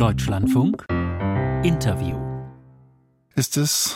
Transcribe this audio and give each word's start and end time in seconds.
Deutschlandfunk 0.00 0.86
Interview. 1.62 2.16
Ist 3.34 3.58
es 3.58 3.94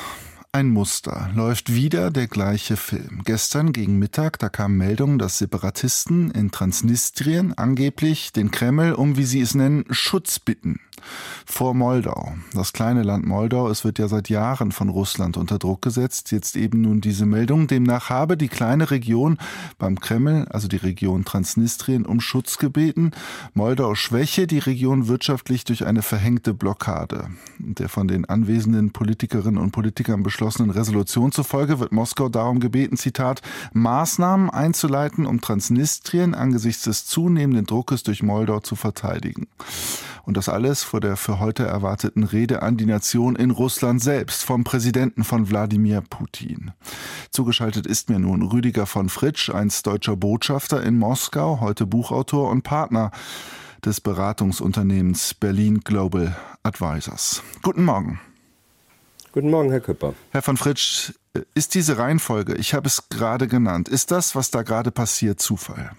ein 0.52 0.68
Muster. 0.68 1.30
Läuft 1.34 1.72
wieder 1.72 2.10
der 2.10 2.26
gleiche 2.26 2.76
Film. 2.76 3.22
Gestern 3.24 3.72
gegen 3.72 3.98
Mittag, 3.98 4.38
da 4.38 4.50
kam 4.50 4.76
Meldung, 4.76 5.18
dass 5.18 5.38
Separatisten 5.38 6.30
in 6.30 6.50
Transnistrien 6.50 7.56
angeblich 7.56 8.34
den 8.34 8.50
Kreml 8.50 8.92
um, 8.92 9.16
wie 9.16 9.24
sie 9.24 9.40
es 9.40 9.54
nennen, 9.54 9.86
Schutz 9.88 10.38
bitten 10.38 10.78
vor 11.46 11.74
Moldau. 11.74 12.34
Das 12.52 12.72
kleine 12.72 13.02
Land 13.02 13.26
Moldau, 13.26 13.68
es 13.68 13.84
wird 13.84 13.98
ja 13.98 14.08
seit 14.08 14.28
Jahren 14.28 14.72
von 14.72 14.88
Russland 14.88 15.36
unter 15.36 15.58
Druck 15.58 15.82
gesetzt. 15.82 16.32
Jetzt 16.32 16.56
eben 16.56 16.80
nun 16.80 17.00
diese 17.00 17.26
Meldung. 17.26 17.66
Demnach 17.66 18.10
habe 18.10 18.36
die 18.36 18.48
kleine 18.48 18.90
Region 18.90 19.38
beim 19.78 20.00
Kreml, 20.00 20.46
also 20.50 20.68
die 20.68 20.76
Region 20.76 21.24
Transnistrien, 21.24 22.06
um 22.06 22.20
Schutz 22.20 22.58
gebeten. 22.58 23.12
Moldau 23.54 23.94
schwäche 23.94 24.46
die 24.46 24.58
Region 24.58 25.08
wirtschaftlich 25.08 25.64
durch 25.64 25.86
eine 25.86 26.02
verhängte 26.02 26.54
Blockade. 26.54 27.28
Der 27.58 27.88
von 27.88 28.08
den 28.08 28.24
anwesenden 28.24 28.92
Politikerinnen 28.92 29.60
und 29.60 29.72
Politikern 29.72 30.22
beschlossenen 30.22 30.70
Resolution 30.70 31.32
zufolge 31.32 31.80
wird 31.80 31.92
Moskau 31.92 32.28
darum 32.28 32.60
gebeten, 32.60 32.96
Zitat, 32.96 33.42
Maßnahmen 33.72 34.50
einzuleiten, 34.50 35.26
um 35.26 35.40
Transnistrien 35.40 36.34
angesichts 36.34 36.84
des 36.84 37.06
zunehmenden 37.06 37.66
Druckes 37.66 38.02
durch 38.02 38.22
Moldau 38.22 38.60
zu 38.60 38.76
verteidigen. 38.76 39.48
Und 40.24 40.36
das 40.36 40.48
alles 40.48 40.83
vor 40.84 41.00
der 41.00 41.16
für 41.16 41.40
heute 41.40 41.64
erwarteten 41.64 42.24
Rede 42.24 42.62
an 42.62 42.76
die 42.76 42.86
Nation 42.86 43.36
in 43.36 43.50
Russland 43.50 44.02
selbst 44.02 44.44
vom 44.44 44.64
Präsidenten 44.64 45.24
von 45.24 45.50
Wladimir 45.50 46.02
Putin. 46.08 46.72
Zugeschaltet 47.30 47.86
ist 47.86 48.10
mir 48.10 48.18
nun 48.18 48.42
Rüdiger 48.42 48.86
von 48.86 49.08
Fritsch, 49.08 49.50
einst 49.50 49.86
deutscher 49.86 50.16
Botschafter 50.16 50.82
in 50.82 50.98
Moskau, 50.98 51.60
heute 51.60 51.86
Buchautor 51.86 52.50
und 52.50 52.62
Partner 52.62 53.10
des 53.84 54.00
Beratungsunternehmens 54.00 55.34
Berlin 55.34 55.80
Global 55.80 56.36
Advisors. 56.62 57.42
Guten 57.62 57.84
Morgen. 57.84 58.20
Guten 59.32 59.50
Morgen, 59.50 59.70
Herr 59.70 59.80
Küpper. 59.80 60.14
Herr 60.30 60.42
von 60.42 60.56
Fritsch, 60.56 61.12
ist 61.54 61.74
diese 61.74 61.98
Reihenfolge, 61.98 62.54
ich 62.54 62.74
habe 62.74 62.86
es 62.86 63.08
gerade 63.08 63.48
genannt, 63.48 63.88
ist 63.88 64.10
das, 64.10 64.36
was 64.36 64.50
da 64.50 64.62
gerade 64.62 64.90
passiert, 64.90 65.40
Zufall? 65.40 65.90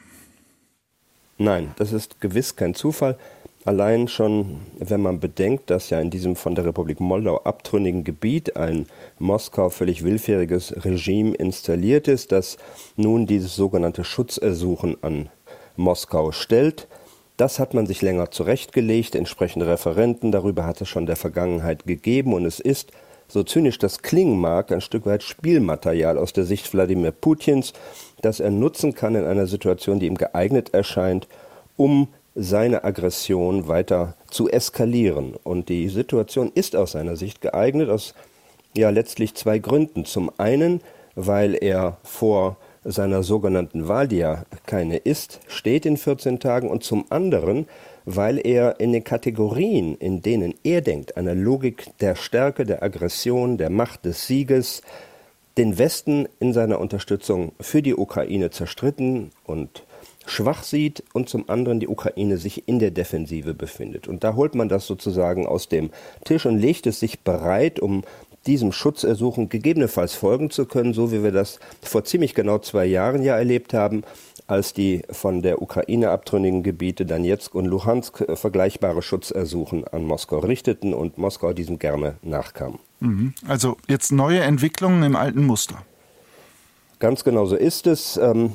Nein, 1.38 1.74
das 1.76 1.92
ist 1.92 2.22
gewiss 2.22 2.56
kein 2.56 2.76
Zufall. 2.76 3.18
Allein 3.66 4.08
schon, 4.08 4.60
wenn 4.78 5.02
man 5.02 5.20
bedenkt, 5.20 5.72
dass 5.72 5.90
ja 5.90 6.00
in 6.00 6.12
diesem 6.12 6.36
von 6.36 6.54
der 6.54 6.66
Republik 6.66 7.00
Moldau 7.00 7.40
abtrünnigen 7.40 8.04
Gebiet 8.04 8.56
ein 8.56 8.86
Moskau 9.18 9.72
völlig 9.72 10.04
willfähriges 10.04 10.86
Regime 10.86 11.34
installiert 11.34 12.08
ist, 12.08 12.32
das 12.32 12.58
nun 12.96 13.26
dieses 13.26 13.56
sogenannte 13.56 14.04
Schutzersuchen 14.04 14.98
an 15.02 15.30
Moskau 15.78 16.32
stellt. 16.32 16.88
Das 17.38 17.58
hat 17.58 17.74
man 17.74 17.88
sich 17.88 18.04
länger 18.04 18.30
zurechtgelegt, 18.30 19.16
entsprechende 19.16 19.66
Referenten 19.66 20.32
darüber 20.32 20.68
hat 20.68 20.80
es 20.82 20.88
schon 20.88 21.08
der 21.08 21.16
Vergangenheit 21.16 21.88
gegeben 21.88 22.36
und 22.36 22.46
es 22.46 22.60
ist, 22.60 22.92
so 23.28 23.42
zynisch 23.42 23.80
das 23.80 24.04
klingen 24.04 24.38
mag, 24.38 24.72
ein 24.72 24.82
Stück 24.82 25.08
weit 25.08 25.24
Spielmaterial 25.24 26.20
aus 26.20 26.34
der 26.34 26.46
Sicht 26.46 26.72
Wladimir 26.72 27.12
Putins, 27.12 27.74
das 28.22 28.40
er 28.40 28.52
nutzen 28.52 28.94
kann 28.94 29.16
in 29.16 29.26
einer 29.26 29.48
Situation, 29.48 30.00
die 30.00 30.06
ihm 30.06 30.18
geeignet 30.18 30.72
erscheint, 30.76 31.28
um 31.78 32.10
seine 32.36 32.84
Aggression 32.84 33.68
weiter 33.68 34.16
zu 34.30 34.50
eskalieren. 34.50 35.34
Und 35.44 35.70
die 35.70 35.88
Situation 35.88 36.52
ist 36.54 36.76
aus 36.76 36.92
seiner 36.92 37.16
Sicht 37.16 37.42
geeignet 37.42 37.90
aus 37.90 38.14
ja 38.76 38.90
letztlich 38.90 39.36
zwei 39.36 39.58
Gründen. 39.58 40.06
Zum 40.06 40.32
einen, 40.38 40.82
weil 41.16 41.56
er 41.56 41.98
vor 42.04 42.58
seiner 42.84 43.24
sogenannten 43.24 43.88
Wahl, 43.88 44.08
die 44.08 44.18
ja 44.18 44.44
keine 44.66 44.98
ist, 44.98 45.40
steht 45.48 45.86
in 45.86 45.98
14 45.98 46.40
Tagen 46.40 46.70
und 46.70 46.84
zum 46.84 47.06
anderen, 47.10 47.68
weil 48.04 48.46
er 48.46 48.80
in 48.80 48.94
den 48.94 49.04
Kategorien, 49.04 49.96
in 49.96 50.22
denen 50.22 50.54
er 50.64 50.82
denkt, 50.82 51.18
einer 51.18 51.34
Logik 51.34 51.98
der 52.00 52.16
Stärke, 52.16 52.66
der 52.66 52.84
Aggression, 52.84 53.58
der 53.58 53.72
Macht 53.72 54.06
des 54.06 54.28
Sieges, 54.28 54.84
den 55.58 55.78
Westen 55.78 56.28
in 56.40 56.54
seiner 56.54 56.80
Unterstützung 56.80 57.54
für 57.60 57.82
die 57.82 57.96
Ukraine 57.96 58.52
zerstritten 58.52 59.32
und 59.46 59.84
schwach 60.26 60.64
sieht 60.64 61.04
und 61.14 61.30
zum 61.30 61.50
anderen 61.50 61.80
die 61.80 61.88
Ukraine 61.88 62.38
sich 62.38 62.68
in 62.68 62.80
der 62.80 62.92
Defensive 62.92 63.54
befindet. 63.54 64.08
Und 64.08 64.24
da 64.24 64.36
holt 64.36 64.56
man 64.56 64.70
das 64.70 64.88
sozusagen 64.88 65.46
aus 65.46 65.70
dem 65.70 65.90
Tisch 66.24 66.46
und 66.46 66.58
legt 66.58 66.88
es 66.88 67.00
sich 67.00 67.22
bereit, 67.22 67.80
um 67.80 68.04
diesem 68.48 68.72
Schutzersuchen 68.72 69.50
gegebenenfalls 69.50 70.14
folgen 70.14 70.50
zu 70.50 70.66
können, 70.66 70.94
so 70.94 71.12
wie 71.12 71.24
wir 71.24 71.32
das 71.32 71.60
vor 71.82 72.04
ziemlich 72.04 72.36
genau 72.36 72.60
zwei 72.60 72.86
Jahren 72.86 73.24
ja 73.24 73.36
erlebt 73.36 73.74
haben, 73.74 74.04
als 74.48 74.74
die 74.74 75.02
von 75.10 75.42
der 75.42 75.62
Ukraine 75.62 76.12
abtrünnigen 76.12 76.62
Gebiete 76.62 77.06
Donetsk 77.06 77.56
und 77.56 77.66
Luhansk 77.66 78.24
vergleichbare 78.38 79.02
Schutzersuchen 79.02 79.88
an 79.88 80.04
Moskau 80.04 80.40
richteten 80.40 80.94
und 80.94 81.18
Moskau 81.18 81.54
diesem 81.54 81.80
gerne 81.80 82.16
nachkam. 82.22 82.80
Mhm. 83.00 83.34
Also 83.48 83.78
jetzt 83.88 84.12
neue 84.12 84.42
Entwicklungen 84.42 85.04
im 85.04 85.16
alten 85.16 85.46
Muster. 85.46 85.82
Ganz 87.00 87.24
genau 87.24 87.46
so 87.46 87.56
ist 87.56 87.88
es. 87.88 88.18
Ähm, 88.18 88.52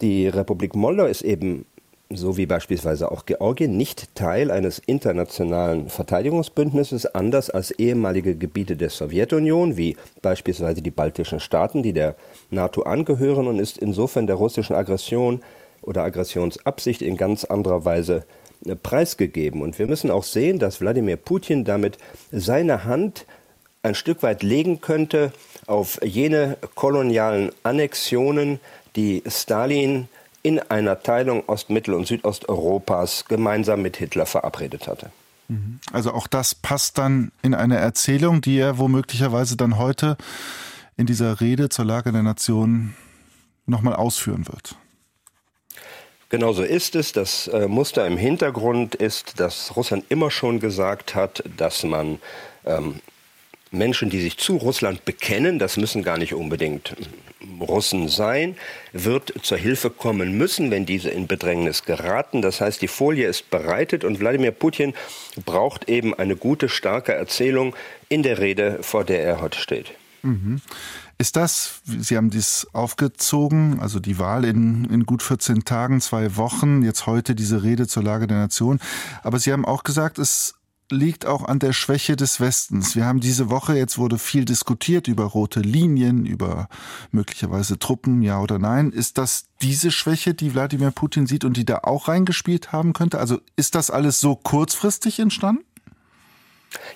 die 0.00 0.28
Republik 0.28 0.74
Moldau 0.74 1.06
ist 1.06 1.22
eben 1.22 1.64
so 2.10 2.38
wie 2.38 2.46
beispielsweise 2.46 3.12
auch 3.12 3.26
Georgien, 3.26 3.76
nicht 3.76 4.14
Teil 4.14 4.50
eines 4.50 4.78
internationalen 4.78 5.90
Verteidigungsbündnisses, 5.90 7.06
anders 7.14 7.50
als 7.50 7.70
ehemalige 7.70 8.34
Gebiete 8.34 8.76
der 8.76 8.88
Sowjetunion, 8.88 9.76
wie 9.76 9.96
beispielsweise 10.22 10.80
die 10.80 10.90
baltischen 10.90 11.38
Staaten, 11.38 11.82
die 11.82 11.92
der 11.92 12.16
NATO 12.50 12.82
angehören 12.82 13.46
und 13.46 13.58
ist 13.58 13.76
insofern 13.76 14.26
der 14.26 14.36
russischen 14.36 14.74
Aggression 14.74 15.42
oder 15.82 16.02
Aggressionsabsicht 16.02 17.02
in 17.02 17.16
ganz 17.16 17.44
anderer 17.44 17.84
Weise 17.84 18.24
äh, 18.64 18.74
preisgegeben. 18.74 19.60
Und 19.60 19.78
wir 19.78 19.86
müssen 19.86 20.10
auch 20.10 20.24
sehen, 20.24 20.58
dass 20.58 20.80
Wladimir 20.80 21.16
Putin 21.16 21.64
damit 21.64 21.98
seine 22.32 22.84
Hand 22.84 23.26
ein 23.88 23.94
Stück 23.94 24.22
weit 24.22 24.42
legen 24.42 24.80
könnte 24.80 25.32
auf 25.66 25.98
jene 26.04 26.56
kolonialen 26.74 27.50
Annexionen, 27.62 28.60
die 28.96 29.22
Stalin 29.26 30.08
in 30.42 30.60
einer 30.60 31.02
Teilung 31.02 31.42
Ost-, 31.46 31.70
Mittel- 31.70 31.94
und 31.94 32.06
Südosteuropas 32.06 33.24
gemeinsam 33.26 33.82
mit 33.82 33.96
Hitler 33.96 34.26
verabredet 34.26 34.86
hatte. 34.86 35.10
Mhm. 35.48 35.80
Also 35.92 36.12
auch 36.12 36.26
das 36.26 36.54
passt 36.54 36.98
dann 36.98 37.32
in 37.42 37.54
eine 37.54 37.76
Erzählung, 37.76 38.40
die 38.40 38.58
er 38.58 38.78
womöglicherweise 38.78 39.56
dann 39.56 39.78
heute 39.78 40.16
in 40.96 41.06
dieser 41.06 41.40
Rede 41.40 41.68
zur 41.68 41.84
Lage 41.84 42.12
der 42.12 42.22
Nation 42.22 42.94
nochmal 43.66 43.94
ausführen 43.94 44.46
wird. 44.48 44.76
Genau 46.30 46.52
so 46.52 46.62
ist 46.62 46.94
es. 46.94 47.12
Das 47.12 47.48
äh, 47.48 47.68
Muster 47.68 48.06
im 48.06 48.18
Hintergrund 48.18 48.94
ist, 48.94 49.40
dass 49.40 49.76
Russland 49.76 50.04
immer 50.10 50.30
schon 50.30 50.60
gesagt 50.60 51.14
hat, 51.14 51.42
dass 51.56 51.84
man 51.84 52.18
ähm, 52.66 53.00
Menschen, 53.70 54.10
die 54.10 54.20
sich 54.20 54.38
zu 54.38 54.56
Russland 54.56 55.04
bekennen, 55.04 55.58
das 55.58 55.76
müssen 55.76 56.02
gar 56.02 56.18
nicht 56.18 56.34
unbedingt 56.34 56.96
Russen 57.60 58.08
sein, 58.08 58.56
wird 58.92 59.32
zur 59.42 59.58
Hilfe 59.58 59.90
kommen 59.90 60.36
müssen, 60.36 60.70
wenn 60.70 60.86
diese 60.86 61.10
in 61.10 61.26
Bedrängnis 61.26 61.84
geraten. 61.84 62.42
Das 62.42 62.60
heißt, 62.60 62.82
die 62.82 62.88
Folie 62.88 63.28
ist 63.28 63.50
bereitet 63.50 64.04
und 64.04 64.20
Wladimir 64.20 64.52
Putin 64.52 64.94
braucht 65.44 65.88
eben 65.88 66.14
eine 66.14 66.36
gute, 66.36 66.68
starke 66.68 67.12
Erzählung 67.12 67.74
in 68.08 68.22
der 68.22 68.38
Rede, 68.38 68.78
vor 68.82 69.04
der 69.04 69.22
er 69.22 69.40
heute 69.40 69.58
steht. 69.58 69.92
Mhm. 70.22 70.60
Ist 71.20 71.36
das, 71.36 71.80
Sie 71.84 72.16
haben 72.16 72.30
dies 72.30 72.66
aufgezogen, 72.72 73.80
also 73.80 73.98
die 73.98 74.18
Wahl 74.18 74.44
in, 74.44 74.84
in 74.84 75.04
gut 75.04 75.22
14 75.22 75.64
Tagen, 75.64 76.00
zwei 76.00 76.36
Wochen, 76.36 76.82
jetzt 76.82 77.06
heute 77.06 77.34
diese 77.34 77.64
Rede 77.64 77.88
zur 77.88 78.04
Lage 78.04 78.28
der 78.28 78.38
Nation. 78.38 78.78
Aber 79.24 79.40
Sie 79.40 79.52
haben 79.52 79.64
auch 79.64 79.82
gesagt, 79.82 80.18
es 80.18 80.54
liegt 80.90 81.26
auch 81.26 81.44
an 81.44 81.58
der 81.58 81.72
Schwäche 81.72 82.16
des 82.16 82.40
Westens. 82.40 82.96
Wir 82.96 83.04
haben 83.04 83.20
diese 83.20 83.50
Woche, 83.50 83.76
jetzt 83.76 83.98
wurde 83.98 84.18
viel 84.18 84.44
diskutiert 84.44 85.08
über 85.08 85.24
rote 85.24 85.60
Linien, 85.60 86.26
über 86.26 86.68
möglicherweise 87.10 87.78
Truppen, 87.78 88.22
ja 88.22 88.40
oder 88.40 88.58
nein. 88.58 88.90
Ist 88.90 89.18
das 89.18 89.46
diese 89.60 89.90
Schwäche, 89.90 90.34
die 90.34 90.54
Wladimir 90.54 90.90
Putin 90.90 91.26
sieht 91.26 91.44
und 91.44 91.56
die 91.56 91.64
da 91.64 91.80
auch 91.82 92.08
reingespielt 92.08 92.72
haben 92.72 92.92
könnte? 92.92 93.18
Also 93.18 93.40
ist 93.56 93.74
das 93.74 93.90
alles 93.90 94.20
so 94.20 94.36
kurzfristig 94.36 95.18
entstanden? 95.18 95.64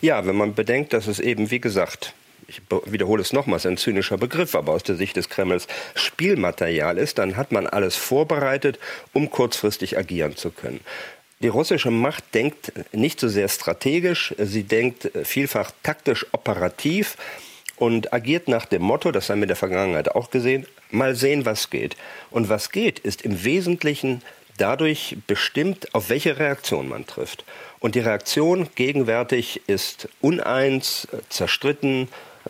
Ja, 0.01 0.27
wenn 0.27 0.37
man 0.37 0.55
bedenkt, 0.55 0.93
dass 0.93 1.07
es 1.07 1.19
eben, 1.19 1.51
wie 1.51 1.61
gesagt, 1.61 2.15
ich 2.47 2.61
wiederhole 2.87 3.23
es 3.23 3.33
nochmals, 3.33 3.65
ein 3.67 3.77
zynischer 3.77 4.19
Begriff, 4.19 4.55
aber 4.55 4.73
aus 4.73 4.83
der 4.83 4.97
Sicht 4.97 5.17
des 5.17 5.29
Kremls 5.29 5.67
Spielmaterial 5.95 6.99
ist, 6.99 7.19
dann 7.19 7.37
hat 7.37 7.53
man 7.53 7.67
alles 7.67 7.97
vorbereitet, 7.97 8.79
um 9.13 9.31
kurzfristig 9.31 9.97
agieren 9.97 10.37
zu 10.37 10.51
können. 10.51 10.81
Die 11.43 11.49
russische 11.49 11.91
Macht 11.91 12.35
denkt 12.35 12.73
nicht 12.93 13.19
so 13.19 13.27
sehr 13.27 13.49
strategisch, 13.49 14.33
sie 14.39 14.63
denkt 14.63 15.11
vielfach 15.25 15.73
taktisch 15.83 16.25
operativ 16.31 17.17
und 17.77 18.13
agiert 18.13 18.47
nach 18.47 18.65
dem 18.65 18.83
Motto, 18.83 19.11
das 19.11 19.29
haben 19.29 19.41
wir 19.41 19.45
in 19.45 19.49
der 19.49 19.57
Vergangenheit 19.57 20.15
auch 20.15 20.31
gesehen, 20.31 20.69
mal 20.93 21.17
sehen, 21.17 21.45
was 21.45 21.69
geht. 21.69 21.97
Und 22.31 22.49
was 22.49 22.71
geht, 22.71 23.01
ist 23.01 23.23
im 23.23 23.43
Wesentlichen 23.43 24.23
dadurch 24.57 25.17
bestimmt, 25.27 25.93
auf 25.97 26.11
welche 26.11 26.39
Reaktion 26.39 26.89
man 26.89 27.07
trifft. 27.07 27.45
Und 27.81 27.97
die 27.97 28.01
Reaktion 28.01 28.69
gegenwärtig 28.77 29.63
ist 29.67 30.09
uneins, 30.21 31.09
zerstritten, 31.29 32.07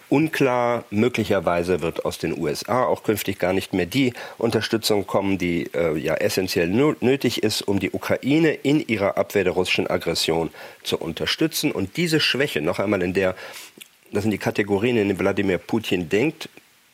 unklar. 0.08 0.84
Möglicherweise 0.90 1.80
wird 1.80 2.04
aus 2.04 2.18
den 2.18 2.38
USA 2.38 2.84
auch 2.84 3.02
künftig 3.02 3.38
gar 3.38 3.52
nicht 3.52 3.72
mehr 3.72 3.86
die 3.86 4.12
Unterstützung 4.38 5.06
kommen, 5.06 5.38
die 5.38 5.70
äh, 5.74 5.96
ja 5.98 6.14
essentiell 6.14 6.68
nötig 6.68 7.42
ist, 7.42 7.62
um 7.62 7.80
die 7.80 7.90
Ukraine 7.90 8.52
in 8.52 8.86
ihrer 8.86 9.16
Abwehr 9.16 9.44
der 9.44 9.52
russischen 9.52 9.88
Aggression 9.88 10.50
zu 10.82 10.98
unterstützen. 10.98 11.72
Und 11.72 11.96
diese 11.96 12.20
Schwäche, 12.20 12.60
noch 12.60 12.78
einmal 12.78 13.02
in 13.02 13.14
der, 13.14 13.34
das 14.12 14.22
sind 14.22 14.30
die 14.30 14.38
Kategorien, 14.38 14.96
in 14.96 15.08
denen 15.08 15.18
Wladimir 15.18 15.58
Putin 15.58 16.08
denkt, 16.08 16.48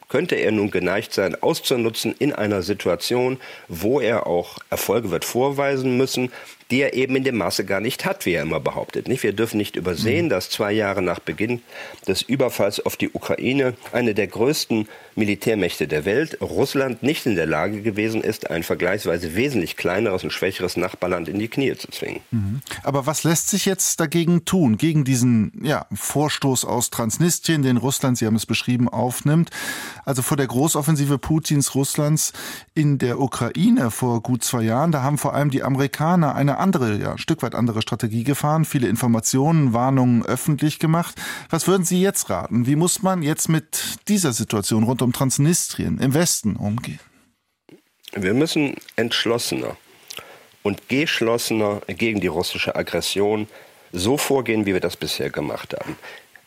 könnte 0.09 0.37
er 0.37 0.53
nun 0.53 0.71
geneigt 0.71 1.13
sein, 1.13 1.41
auszunutzen 1.41 2.15
in 2.19 2.33
einer 2.33 2.63
Situation, 2.63 3.39
wo 3.69 4.01
er 4.01 4.27
auch 4.27 4.59
Erfolge 4.71 5.11
wird 5.11 5.25
vorweisen 5.25 5.97
müssen, 5.97 6.31
die 6.71 6.83
er 6.83 6.95
eben 6.95 7.17
in 7.17 7.25
dem 7.25 7.37
Maße 7.37 7.65
gar 7.65 7.81
nicht 7.81 8.05
hat, 8.05 8.27
wie 8.27 8.33
er 8.33 8.43
immer 8.43 8.61
behauptet. 8.61 9.09
Nicht? 9.09 9.23
Wir 9.23 9.33
dürfen 9.33 9.57
nicht 9.57 9.77
übersehen, 9.77 10.27
mhm. 10.27 10.31
dass 10.31 10.51
zwei 10.51 10.73
Jahre 10.73 11.03
nach 11.03 11.19
Beginn 11.19 11.63
des 12.07 12.23
Überfalls 12.23 12.85
auf 12.85 12.97
die 12.97 13.11
Ukraine 13.11 13.75
eine 13.93 14.15
der 14.15 14.27
größten 14.27 14.87
Militärmächte 15.15 15.89
der 15.89 16.05
Welt, 16.05 16.39
Russland, 16.41 17.03
nicht 17.03 17.27
in 17.27 17.35
der 17.35 17.47
Lage 17.47 17.83
gewesen 17.83 18.23
ist, 18.23 18.51
ein 18.51 18.63
vergleichsweise 18.63 19.35
wesentlich 19.35 19.77
kleineres 19.77 20.23
und 20.25 20.33
schwächeres 20.33 20.77
Nachbarland 20.77 21.29
in 21.29 21.39
die 21.39 21.49
Knie 21.49 21.75
zu 21.75 21.89
zwingen. 21.89 22.21
Mhm. 22.31 22.61
Aber 22.85 23.07
was 23.07 23.25
lässt 23.25 23.49
sich 23.49 23.65
jetzt 23.65 23.99
dagegen 23.99 24.45
tun, 24.45 24.77
gegen 24.77 25.05
diesen 25.05 25.53
ja, 25.63 25.87
Vorstoß 25.93 26.65
aus 26.67 26.91
Transnistrien, 26.91 27.63
den 27.63 27.79
Russland, 27.79 28.19
Sie 28.19 28.27
haben 28.27 28.37
es 28.37 28.47
beschrieben, 28.47 28.89
aufnimmt? 28.89 29.51
Also 30.09 30.23
vor 30.23 30.39
der 30.39 30.47
Großoffensive 30.47 31.19
Putins 31.19 31.75
Russlands 31.75 32.33
in 32.73 32.97
der 32.97 33.21
Ukraine 33.21 33.91
vor 33.91 34.23
gut 34.23 34.43
zwei 34.43 34.63
Jahren, 34.63 34.91
da 34.91 35.03
haben 35.03 35.19
vor 35.19 35.35
allem 35.35 35.51
die 35.51 35.63
Amerikaner 35.63 36.35
eine 36.35 36.57
andere, 36.57 36.97
ja, 36.97 37.13
ein 37.13 37.19
Stück 37.19 37.43
weit 37.43 37.55
andere 37.55 37.83
Strategie 37.83 38.25
gefahren, 38.25 38.65
viele 38.65 38.89
Informationen, 38.89 39.75
Warnungen 39.75 40.25
öffentlich 40.25 40.79
gemacht. 40.79 41.15
Was 41.51 41.69
würden 41.69 41.85
Sie 41.85 42.01
jetzt 42.01 42.31
raten? 42.31 42.67
Wie 42.67 42.75
muss 42.75 43.03
man 43.03 43.21
jetzt 43.21 43.51
mit 43.51 43.99
dieser 44.09 44.33
Situation 44.33 44.85
rund 44.85 45.03
um 45.03 45.13
Transnistrien 45.13 45.99
im 45.99 46.15
Westen 46.15 46.57
umgehen? 46.57 47.01
Wir 48.15 48.33
müssen 48.33 48.77
entschlossener 48.97 49.77
und 50.63 50.89
geschlossener 50.89 51.83
gegen 51.87 52.23
die 52.23 52.29
russische 52.29 52.77
Aggression 52.77 53.47
so 53.93 54.17
vorgehen, 54.17 54.65
wie 54.65 54.73
wir 54.73 54.81
das 54.81 54.97
bisher 54.97 55.29
gemacht 55.29 55.75
haben. 55.79 55.99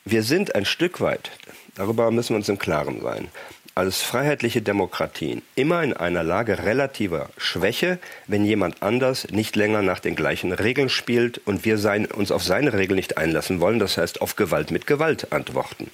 Wir 0.04 0.24
sind 0.24 0.56
ein 0.56 0.66
Stück 0.66 1.00
weit, 1.00 1.30
darüber 1.75 2.12
müssen 2.12 2.29
wir 2.29 2.38
uns 2.38 2.50
im 2.50 2.59
Klaren 2.59 3.01
sein, 3.01 3.29
als 3.73 4.01
freiheitliche 4.01 4.62
Demokratien 4.62 5.41
immer 5.56 5.81
in 5.81 5.94
einer 5.94 6.23
Lage 6.23 6.65
relativer 6.65 7.29
Schwäche, 7.38 8.00
wenn 8.27 8.44
jemand 8.44 8.83
anders 8.83 9.27
nicht 9.31 9.56
länger 9.56 9.81
nach 9.81 10.00
den 10.00 10.15
gleichen 10.15 10.51
Regeln 10.51 10.89
spielt 10.89 11.39
und 11.45 11.63
wir 11.63 11.77
sein, 11.77 12.06
uns 12.06 12.31
auf 12.31 12.44
seine 12.44 12.73
Regeln 12.73 12.97
nicht 12.97 13.18
einlassen 13.18 13.62
wollen, 13.62 13.79
das 13.79 13.97
heißt 13.97 14.21
auf 14.21 14.35
Gewalt 14.35 14.71
mit 14.71 14.88
Gewalt 14.88 15.31
antworten. 15.31 15.89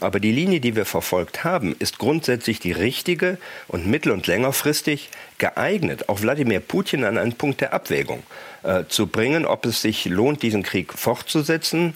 Aber 0.00 0.18
die 0.18 0.32
Linie, 0.32 0.60
die 0.60 0.76
wir 0.76 0.86
verfolgt 0.86 1.44
haben, 1.44 1.76
ist 1.78 1.98
grundsätzlich 1.98 2.58
die 2.58 2.72
richtige 2.72 3.36
und 3.68 3.86
mittel- 3.86 4.12
und 4.12 4.26
längerfristig 4.26 5.10
geeignet, 5.36 6.08
auch 6.08 6.22
Wladimir 6.22 6.60
Putin 6.60 7.04
an 7.04 7.18
einen 7.18 7.34
Punkt 7.34 7.60
der 7.60 7.74
Abwägung 7.74 8.22
äh, 8.62 8.84
zu 8.88 9.06
bringen, 9.06 9.44
ob 9.44 9.66
es 9.66 9.82
sich 9.82 10.06
lohnt, 10.06 10.42
diesen 10.42 10.62
Krieg 10.62 10.94
fortzusetzen, 10.94 11.94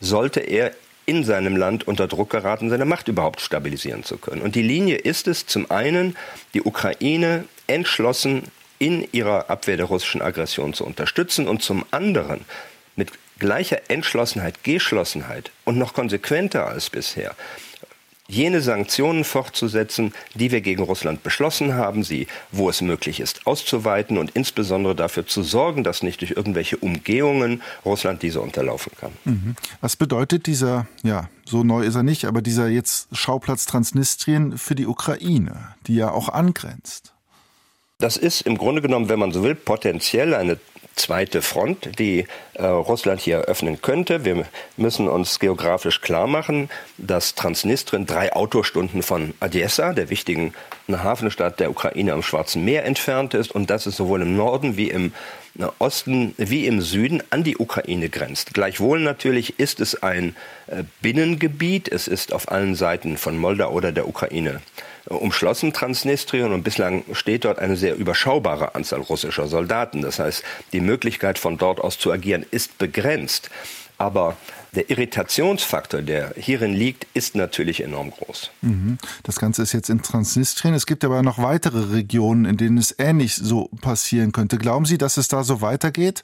sollte 0.00 0.40
er 0.40 0.72
in 1.06 1.24
seinem 1.24 1.56
Land 1.56 1.86
unter 1.86 2.06
Druck 2.06 2.30
geraten, 2.30 2.70
seine 2.70 2.84
Macht 2.84 3.08
überhaupt 3.08 3.40
stabilisieren 3.40 4.04
zu 4.04 4.18
können. 4.18 4.42
Und 4.42 4.54
die 4.54 4.62
Linie 4.62 4.96
ist 4.96 5.26
es, 5.26 5.46
zum 5.46 5.70
einen 5.70 6.16
die 6.54 6.62
Ukraine 6.62 7.44
entschlossen 7.66 8.44
in 8.78 9.06
ihrer 9.12 9.50
Abwehr 9.50 9.76
der 9.76 9.86
russischen 9.86 10.22
Aggression 10.22 10.74
zu 10.74 10.84
unterstützen 10.84 11.48
und 11.48 11.62
zum 11.62 11.84
anderen 11.90 12.44
mit 12.96 13.10
gleicher 13.38 13.80
Entschlossenheit, 13.88 14.62
Geschlossenheit 14.64 15.50
und 15.64 15.78
noch 15.78 15.94
konsequenter 15.94 16.66
als 16.66 16.90
bisher 16.90 17.34
jene 18.32 18.60
Sanktionen 18.60 19.24
fortzusetzen, 19.24 20.12
die 20.34 20.50
wir 20.50 20.60
gegen 20.60 20.82
Russland 20.82 21.22
beschlossen 21.22 21.74
haben, 21.74 22.02
sie, 22.02 22.26
wo 22.50 22.68
es 22.70 22.80
möglich 22.80 23.20
ist, 23.20 23.46
auszuweiten 23.46 24.18
und 24.18 24.30
insbesondere 24.30 24.94
dafür 24.94 25.26
zu 25.26 25.42
sorgen, 25.42 25.84
dass 25.84 26.02
nicht 26.02 26.20
durch 26.20 26.32
irgendwelche 26.32 26.78
Umgehungen 26.78 27.62
Russland 27.84 28.22
diese 28.22 28.40
unterlaufen 28.40 28.92
kann. 28.98 29.12
Mhm. 29.24 29.56
Was 29.80 29.96
bedeutet 29.96 30.46
dieser, 30.46 30.86
ja, 31.02 31.28
so 31.44 31.62
neu 31.62 31.84
ist 31.84 31.94
er 31.94 32.02
nicht, 32.02 32.24
aber 32.24 32.40
dieser 32.40 32.68
jetzt 32.68 33.08
Schauplatz 33.12 33.66
Transnistrien 33.66 34.56
für 34.56 34.74
die 34.74 34.86
Ukraine, 34.86 35.74
die 35.86 35.96
ja 35.96 36.10
auch 36.10 36.28
angrenzt? 36.28 37.12
Das 37.98 38.16
ist 38.16 38.42
im 38.42 38.58
Grunde 38.58 38.82
genommen, 38.82 39.08
wenn 39.08 39.18
man 39.18 39.32
so 39.32 39.42
will, 39.44 39.54
potenziell 39.54 40.34
eine 40.34 40.58
zweite 40.96 41.42
Front, 41.42 41.98
die 41.98 42.26
äh, 42.62 42.66
Russland 42.66 43.20
hier 43.20 43.38
eröffnen 43.38 43.82
könnte. 43.82 44.24
Wir 44.24 44.46
müssen 44.76 45.08
uns 45.08 45.40
geografisch 45.40 46.00
klar 46.00 46.26
machen, 46.26 46.70
dass 46.96 47.34
Transnistrien 47.34 48.06
drei 48.06 48.32
Autostunden 48.32 49.02
von 49.02 49.34
Odessa, 49.40 49.92
der 49.92 50.10
wichtigen 50.10 50.54
Hafenstadt 50.88 51.58
der 51.58 51.70
Ukraine 51.70 52.12
am 52.12 52.22
Schwarzen 52.22 52.64
Meer, 52.64 52.84
entfernt 52.84 53.34
ist 53.34 53.50
und 53.50 53.70
dass 53.70 53.86
es 53.86 53.96
sowohl 53.96 54.22
im 54.22 54.36
Norden 54.36 54.76
wie 54.76 54.90
im 54.90 55.12
Osten 55.78 56.34
wie 56.38 56.66
im 56.66 56.80
Süden 56.80 57.22
an 57.30 57.44
die 57.44 57.58
Ukraine 57.58 58.08
grenzt. 58.08 58.54
Gleichwohl 58.54 59.00
natürlich 59.00 59.58
ist 59.58 59.80
es 59.80 60.02
ein 60.02 60.34
äh, 60.68 60.84
Binnengebiet. 61.02 61.88
Es 61.88 62.08
ist 62.08 62.32
auf 62.32 62.50
allen 62.50 62.74
Seiten 62.74 63.18
von 63.18 63.36
Moldau 63.36 63.70
oder 63.70 63.92
der 63.92 64.08
Ukraine 64.08 64.60
umschlossen, 65.06 65.72
Transnistrien, 65.72 66.52
und 66.52 66.62
bislang 66.62 67.04
steht 67.12 67.44
dort 67.44 67.58
eine 67.58 67.76
sehr 67.76 67.96
überschaubare 67.96 68.74
Anzahl 68.74 69.00
russischer 69.00 69.48
Soldaten. 69.48 70.02
Das 70.02 70.18
heißt, 70.18 70.44
die 70.72 70.80
Möglichkeit 70.80 71.38
von 71.38 71.58
dort 71.58 71.80
aus 71.80 71.98
zu 71.98 72.12
agieren 72.12 72.46
ist 72.52 72.78
begrenzt. 72.78 73.50
Aber 73.98 74.36
der 74.74 74.90
Irritationsfaktor, 74.90 76.02
der 76.02 76.34
hierin 76.36 76.72
liegt, 76.72 77.06
ist 77.14 77.34
natürlich 77.34 77.82
enorm 77.82 78.10
groß. 78.10 78.50
Mhm. 78.62 78.98
Das 79.22 79.38
Ganze 79.38 79.62
ist 79.62 79.72
jetzt 79.72 79.90
in 79.90 80.02
Transnistrien. 80.02 80.74
Es 80.74 80.86
gibt 80.86 81.04
aber 81.04 81.22
noch 81.22 81.38
weitere 81.38 81.92
Regionen, 81.94 82.44
in 82.44 82.56
denen 82.56 82.78
es 82.78 82.94
ähnlich 82.98 83.36
so 83.36 83.68
passieren 83.80 84.32
könnte. 84.32 84.58
Glauben 84.58 84.86
Sie, 84.86 84.98
dass 84.98 85.18
es 85.18 85.28
da 85.28 85.44
so 85.44 85.60
weitergeht? 85.60 86.22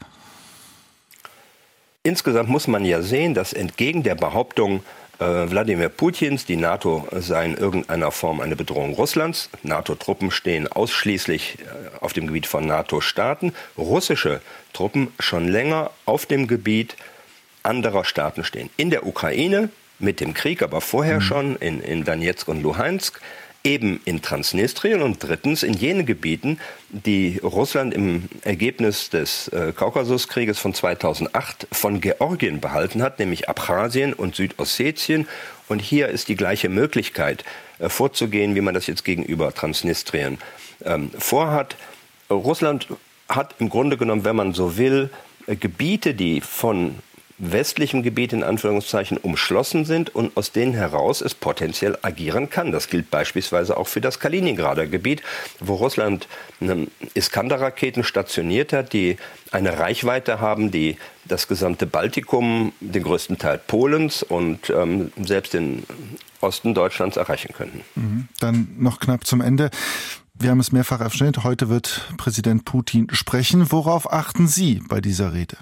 Insgesamt 2.02 2.48
muss 2.48 2.66
man 2.68 2.84
ja 2.84 3.02
sehen, 3.02 3.34
dass 3.34 3.52
entgegen 3.52 4.02
der 4.02 4.14
Behauptung, 4.14 4.82
äh, 5.18 5.50
Wladimir 5.50 5.88
Putins, 5.88 6.46
die 6.46 6.56
NATO 6.56 7.08
sei 7.12 7.46
in 7.46 7.56
irgendeiner 7.56 8.10
Form 8.10 8.40
eine 8.40 8.56
Bedrohung 8.56 8.94
Russlands. 8.94 9.50
NATO-Truppen 9.62 10.30
stehen 10.30 10.68
ausschließlich 10.68 11.58
äh, 11.58 12.04
auf 12.04 12.12
dem 12.12 12.26
Gebiet 12.26 12.46
von 12.46 12.66
NATO-Staaten. 12.66 13.52
Russische 13.76 14.40
Truppen 14.72 15.08
schon 15.18 15.48
länger 15.48 15.90
auf 16.04 16.26
dem 16.26 16.46
Gebiet 16.46 16.96
anderer 17.62 18.04
Staaten 18.04 18.44
stehen. 18.44 18.70
In 18.76 18.90
der 18.90 19.06
Ukraine 19.06 19.70
mit 19.98 20.20
dem 20.20 20.34
Krieg, 20.34 20.62
aber 20.62 20.80
vorher 20.80 21.16
mhm. 21.16 21.22
schon 21.22 21.56
in, 21.56 21.80
in 21.80 22.04
Donetsk 22.04 22.48
und 22.48 22.62
Luhansk 22.62 23.20
eben 23.64 24.00
in 24.04 24.22
Transnistrien 24.22 25.02
und 25.02 25.22
drittens 25.22 25.62
in 25.62 25.74
jenen 25.74 26.06
Gebieten, 26.06 26.58
die 26.90 27.38
Russland 27.42 27.92
im 27.92 28.28
Ergebnis 28.42 29.10
des 29.10 29.48
äh, 29.48 29.72
Kaukasuskrieges 29.72 30.58
von 30.58 30.74
2008 30.74 31.66
von 31.72 32.00
Georgien 32.00 32.60
behalten 32.60 33.02
hat, 33.02 33.18
nämlich 33.18 33.48
Abchasien 33.48 34.14
und 34.14 34.36
Südossetien. 34.36 35.26
Und 35.68 35.80
hier 35.80 36.08
ist 36.08 36.28
die 36.28 36.36
gleiche 36.36 36.68
Möglichkeit 36.68 37.44
äh, 37.78 37.88
vorzugehen, 37.88 38.54
wie 38.54 38.60
man 38.60 38.74
das 38.74 38.86
jetzt 38.86 39.04
gegenüber 39.04 39.52
Transnistrien 39.52 40.38
ähm, 40.84 41.10
vorhat. 41.18 41.76
Russland 42.30 42.88
hat 43.28 43.56
im 43.58 43.68
Grunde 43.68 43.96
genommen, 43.96 44.24
wenn 44.24 44.36
man 44.36 44.54
so 44.54 44.78
will, 44.78 45.10
äh, 45.46 45.56
Gebiete, 45.56 46.14
die 46.14 46.40
von 46.40 46.96
westlichem 47.38 48.02
Gebiet 48.02 48.32
in 48.32 48.42
Anführungszeichen 48.42 49.16
umschlossen 49.16 49.84
sind 49.84 50.14
und 50.14 50.36
aus 50.36 50.52
denen 50.52 50.74
heraus 50.74 51.20
es 51.20 51.34
potenziell 51.34 51.96
agieren 52.02 52.50
kann. 52.50 52.72
Das 52.72 52.88
gilt 52.88 53.10
beispielsweise 53.10 53.76
auch 53.76 53.88
für 53.88 54.00
das 54.00 54.18
Kaliningrader 54.18 54.86
Gebiet, 54.86 55.22
wo 55.60 55.74
Russland 55.74 56.26
Iskander-Raketen 57.14 58.02
stationiert 58.02 58.72
hat, 58.72 58.92
die 58.92 59.16
eine 59.52 59.78
Reichweite 59.78 60.40
haben, 60.40 60.70
die 60.70 60.96
das 61.24 61.46
gesamte 61.46 61.86
Baltikum, 61.86 62.72
den 62.80 63.02
größten 63.02 63.38
Teil 63.38 63.58
Polens 63.58 64.22
und 64.22 64.70
ähm, 64.70 65.12
selbst 65.22 65.54
den 65.54 65.84
Osten 66.40 66.74
Deutschlands 66.74 67.16
erreichen 67.16 67.52
könnten. 67.52 67.82
Mhm. 67.94 68.28
Dann 68.40 68.68
noch 68.78 69.00
knapp 69.00 69.26
zum 69.26 69.40
Ende. 69.40 69.70
Wir 70.34 70.50
haben 70.50 70.60
es 70.60 70.72
mehrfach 70.72 71.00
erwähnt, 71.00 71.42
heute 71.42 71.68
wird 71.68 72.08
Präsident 72.16 72.64
Putin 72.64 73.08
sprechen. 73.12 73.72
Worauf 73.72 74.12
achten 74.12 74.46
Sie 74.46 74.80
bei 74.88 75.00
dieser 75.00 75.32
Rede? 75.32 75.56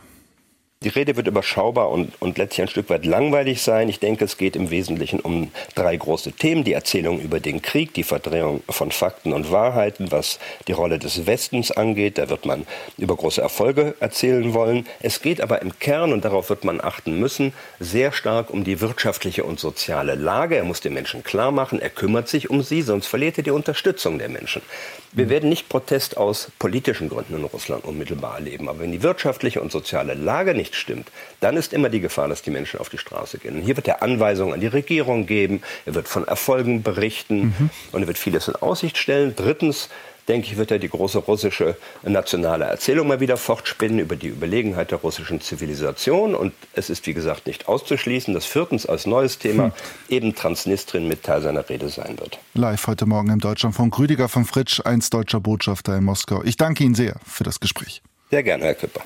Die 0.85 0.91
Rede 0.91 1.17
wird 1.17 1.27
überschaubar 1.27 1.91
und, 1.91 2.13
und 2.21 2.37
letztlich 2.37 2.61
ein 2.61 2.69
Stück 2.69 2.91
weit 2.91 3.07
langweilig 3.07 3.63
sein. 3.63 3.89
Ich 3.89 3.99
denke, 3.99 4.27
es 4.27 4.37
geht 4.37 4.57
im 4.57 4.69
Wesentlichen 4.71 5.21
um 5.21 5.51
drei 5.75 5.97
große 5.97 6.33
Themen. 6.33 6.65
Die 6.65 6.75
Erzählung 6.75 7.19
über 7.19 7.41
den 7.41 7.63
Krieg, 7.63 7.95
die 7.95 8.03
Verdrehung 8.03 8.63
von 8.69 8.93
Fakten 8.93 9.33
und 9.33 9.51
Wahrheiten, 9.51 10.13
was 10.13 10.39
die 10.69 10.73
Rolle 10.73 10.99
des 10.99 11.27
Westens 11.27 11.71
angeht. 11.71 12.19
Da 12.19 12.29
wird 12.29 12.45
man 12.45 12.67
über 12.99 13.17
große 13.17 13.41
Erfolge 13.41 13.95
erzählen 14.01 14.53
wollen. 14.53 14.87
Es 15.01 15.23
geht 15.23 15.41
aber 15.41 15.63
im 15.63 15.79
Kern, 15.79 16.13
und 16.13 16.27
darauf 16.27 16.51
wird 16.51 16.65
man 16.65 16.83
achten 16.83 17.19
müssen, 17.19 17.55
sehr 17.81 18.13
stark 18.13 18.51
um 18.51 18.63
die 18.63 18.83
wirtschaftliche 18.83 19.45
und 19.45 19.59
soziale 19.59 20.15
Lage. 20.15 20.57
Er 20.57 20.65
muss 20.65 20.83
den 20.83 20.93
Menschen 20.93 21.25
klar 21.25 21.53
machen, 21.53 21.81
er 21.81 21.89
kümmert 21.89 22.29
sich 22.29 22.51
um 22.51 22.63
sie, 22.63 22.83
sonst 22.83 23.07
verliert 23.07 23.39
er 23.39 23.45
die 23.45 23.51
Unterstützung 23.51 24.19
der 24.19 24.29
Menschen. 24.29 24.61
Wir 25.13 25.31
werden 25.31 25.49
nicht 25.49 25.71
Protest 25.71 26.19
aus 26.19 26.51
politischen 26.59 27.09
Gründen 27.09 27.37
in 27.37 27.45
Russland 27.45 27.87
unmittelbar 27.87 28.35
erleben. 28.35 28.69
Aber 28.69 28.81
wenn 28.81 28.93
die 28.93 29.03
wirtschaftliche 29.03 29.63
und 29.63 29.73
soziale 29.73 30.13
Lage 30.13 30.55
nicht 30.55 30.66
nicht 30.67 30.75
stimmt, 30.75 31.09
dann 31.41 31.57
ist 31.57 31.73
immer 31.73 31.89
die 31.89 32.01
Gefahr, 32.01 32.29
dass 32.29 32.43
die 32.43 32.51
Menschen 32.51 32.81
auf 32.81 32.89
die 32.89 32.99
Straße 32.99 33.39
gehen. 33.39 33.57
Und 33.57 33.63
hier 33.63 33.77
wird 33.77 33.87
er 33.87 34.03
Anweisungen 34.03 34.53
an 34.53 34.61
die 34.61 34.67
Regierung 34.67 35.27
geben, 35.27 35.63
er 35.85 35.95
wird 35.95 36.09
von 36.09 36.27
Erfolgen 36.27 36.83
berichten 36.83 37.55
mhm. 37.59 37.71
und 37.93 38.03
er 38.03 38.09
wird 38.09 38.19
vieles 38.19 38.49
in 38.49 38.57
Aussicht 38.57 38.99
stellen. 38.99 39.35
Drittens 39.37 39.89
denke 40.27 40.49
ich, 40.49 40.57
wird 40.57 40.73
er 40.73 40.81
die 40.81 40.89
große 40.89 41.19
russische 41.19 41.77
nationale 42.03 42.65
Erzählung 42.65 43.07
mal 43.07 43.21
wieder 43.21 43.37
fortspinnen 43.37 44.01
über 44.01 44.17
die 44.17 44.27
Überlegenheit 44.27 44.91
der 44.91 44.99
russischen 44.99 45.41
Zivilisation. 45.41 46.35
Und 46.35 46.53
es 46.73 46.91
ist, 46.91 47.07
wie 47.07 47.15
gesagt, 47.15 47.47
nicht 47.47 47.69
auszuschließen, 47.69 48.35
dass 48.35 48.45
viertens 48.45 48.87
als 48.87 49.07
neues 49.07 49.39
Thema 49.39 49.67
hm. 49.67 49.73
eben 50.09 50.35
Transnistrien 50.35 51.07
mit 51.07 51.23
Teil 51.23 51.43
seiner 51.43 51.69
Rede 51.69 51.89
sein 51.91 52.19
wird. 52.19 52.41
Live 52.55 52.89
heute 52.89 53.07
Morgen 53.07 53.31
im 53.31 53.39
Deutschlandfunk 53.39 53.97
Rüdiger 54.01 54.29
von 54.29 54.45
Fritsch, 54.45 54.81
einst 54.85 55.15
deutscher 55.15 55.39
Botschafter 55.39 55.97
in 55.97 56.03
Moskau. 56.03 56.43
Ich 56.43 56.57
danke 56.57 56.83
Ihnen 56.83 56.97
sehr 56.97 57.21
für 57.25 57.45
das 57.45 57.61
Gespräch. 57.61 58.03
Sehr 58.31 58.43
gerne, 58.43 58.65
Herr 58.65 58.75
Küpper. 58.75 59.03